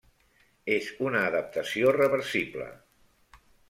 [0.77, 2.69] És una adaptació reversible.